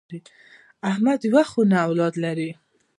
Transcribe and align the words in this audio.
احمد 0.89 1.19
یوه 1.29 1.43
خونه 1.51 1.75
اولاد 1.87 2.13
لري. 2.23 2.49